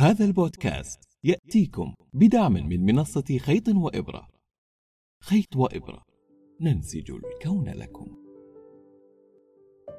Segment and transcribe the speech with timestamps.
[0.00, 4.28] هذا البودكاست يأتيكم بدعم من منصة خيط وإبرة.
[5.22, 6.02] خيط وإبرة
[6.60, 8.06] ننسج الكون لكم.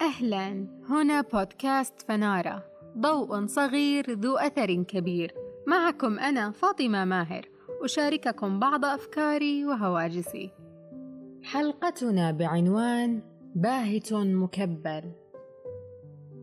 [0.00, 2.64] أهلا هنا بودكاست فنارة.
[2.98, 5.34] ضوء صغير ذو أثر كبير.
[5.66, 7.48] معكم أنا فاطمة ماهر
[7.84, 10.50] أشارككم بعض أفكاري وهواجسي.
[11.42, 13.22] حلقتنا بعنوان
[13.54, 15.12] باهت مكبل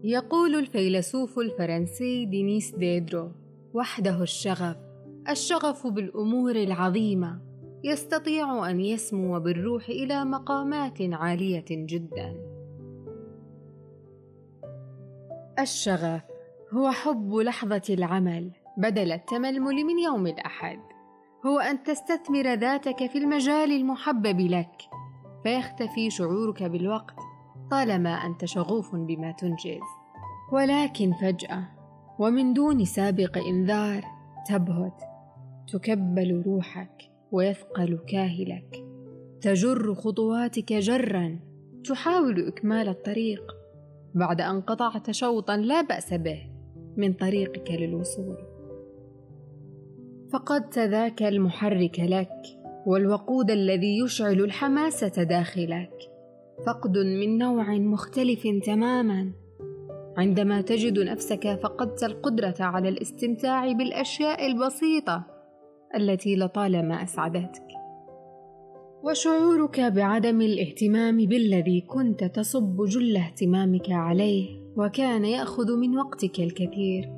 [0.04, 3.32] يقول الفيلسوف الفرنسي دينيس ديدرو
[3.74, 4.78] وحده الشغف
[5.30, 7.42] الشغف بالأمور العظيمة
[7.84, 12.36] يستطيع أن يسمو بالروح إلى مقامات عالية جدا.
[15.60, 16.22] الشغف
[16.74, 20.80] هو حب لحظة العمل بدل التململ من يوم الأحد.
[21.46, 24.82] هو أن تستثمر ذاتك في المجال المحبب لك
[25.44, 27.16] فيختفي شعورك بالوقت
[27.72, 29.88] طالما أنت شغوف بما تنجز.
[30.52, 31.79] ولكن فجأة
[32.20, 34.04] ومن دون سابق إنذار
[34.50, 35.02] تبهت
[35.74, 38.86] تكبل روحك ويثقل كاهلك.
[39.42, 41.40] تجر خطواتك جرا
[41.84, 43.42] تحاول إكمال الطريق.
[44.16, 46.52] بعد أن قطعت شوطا لا بأس به
[46.98, 48.38] من طريقك للوصول.
[50.34, 52.42] فقدت ذاك المحرك لك
[52.86, 55.94] والوقود الذي يشعل الحماسة داخلك.
[56.66, 59.32] فقد من نوع مختلف تماما.
[60.20, 65.24] عندما تجد نفسك فقدت القدرة على الاستمتاع بالأشياء البسيطة
[65.96, 67.68] التي لطالما أسعدتك.
[69.04, 77.10] وشعورك بعدم الاهتمام بالذي كنت تصب جل اهتمامك عليه وكان يأخذ من وقتك الكثير.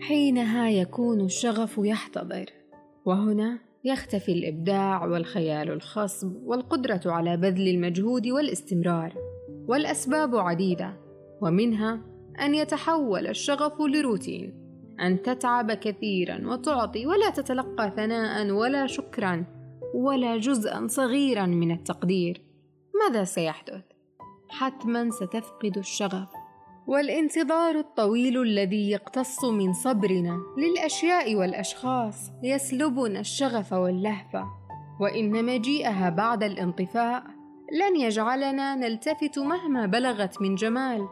[0.00, 2.46] حينها يكون الشغف يحتضر
[3.06, 9.14] وهنا يختفي الإبداع والخيال الخصب والقدرة على بذل المجهود والاستمرار
[9.68, 11.09] والأسباب عديدة.
[11.42, 12.00] ومنها
[12.40, 14.60] أن يتحول الشغف لروتين
[15.00, 19.44] أن تتعب كثيرا وتعطي ولا تتلقى ثناء ولا شكرا
[19.94, 22.42] ولا جزءا صغيرا من التقدير.
[22.94, 23.82] ماذا سيحدث؟
[24.48, 26.28] حتما ستفقد الشغف.
[26.86, 34.44] والانتظار الطويل الذي يقتص من صبرنا للأشياء والأشخاص يسلبنا الشغف واللهفة.
[35.00, 37.22] وإن مجيئها بعد الانطفاء
[37.72, 41.08] لن يجعلنا نلتفت مهما بلغت من جمال.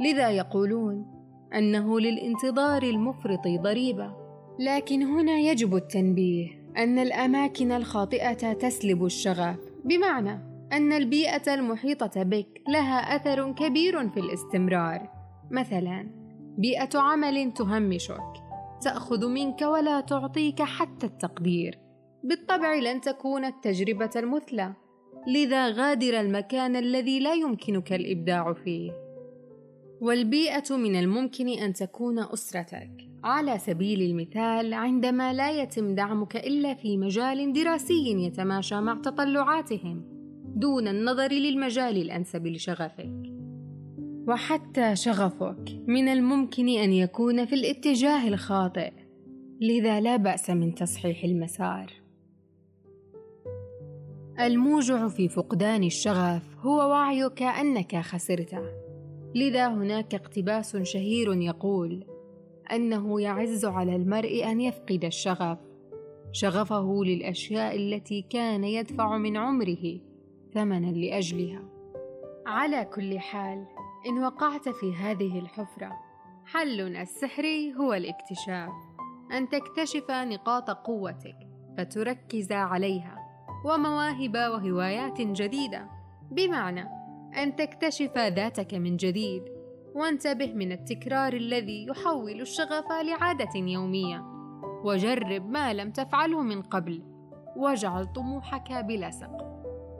[0.00, 1.06] لذا يقولون
[1.54, 4.20] أنه للانتظار المفرط ضريبة.
[4.58, 9.58] لكن هنا يجب التنبيه أن الأماكن الخاطئة تسلب الشغف.
[9.84, 15.10] بمعنى أن البيئة المحيطة بك لها أثر كبير في الاستمرار.
[15.50, 16.10] مثلا
[16.58, 18.32] بيئة عمل تهمشك.
[18.80, 21.78] تأخذ منك ولا تعطيك حتى التقدير.
[22.24, 24.72] بالطبع لن تكون التجربة المثلى.
[25.26, 28.92] لذا غادر المكان الذي لا يمكنك الإبداع فيه.
[30.00, 32.90] والبيئة من الممكن أن تكون أسرتك.
[33.24, 40.04] على سبيل المثال عندما لا يتم دعمك إلا في مجال دراسي يتماشى مع تطلعاتهم
[40.56, 43.12] دون النظر للمجال الأنسب لشغفك.
[44.28, 48.92] وحتى شغفك من الممكن أن يكون في الاتجاه الخاطئ.
[49.60, 51.92] لذا لا بأس من تصحيح المسار.
[54.40, 58.89] الموجع في فقدان الشغف هو وعيك أنك خسرته.
[59.34, 62.04] لذا هناك اقتباس شهير يقول
[62.72, 65.58] أنه يعز على المرء أن يفقد الشغف.
[66.32, 70.00] شغفه للأشياء التي كان يدفع من عمره
[70.54, 71.62] ثمنا لأجلها.
[72.46, 73.66] على كل حال
[74.06, 75.92] إن وقعت في هذه الحفرة
[76.46, 78.72] حلنا السحري هو الاكتشاف.
[79.32, 81.36] أن تكتشف نقاط قوتك
[81.78, 83.16] فتركز عليها
[83.64, 85.90] ومواهب وهوايات جديدة.
[86.30, 86.99] بمعنى
[87.36, 89.42] أن تكتشف ذاتك من جديد
[89.94, 94.24] وانتبه من التكرار الذي يحول الشغف لعادة يومية.
[94.84, 97.02] وجرب ما لم تفعله من قبل
[97.56, 99.46] واجعل طموحك بلا سقف.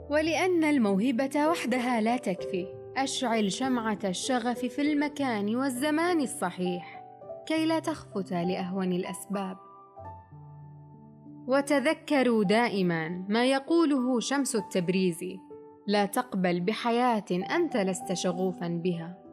[0.09, 7.03] ولأن الموهبة وحدها لا تكفي أشعل شمعة الشغف في المكان والزمان الصحيح
[7.47, 9.57] كي لا تخفت لأهون الأسباب.
[11.47, 15.50] وتذكروا دائما ما يقوله شمس التبريزي
[15.87, 19.30] لا تقبل بحياة أنت لست شغوفا بها.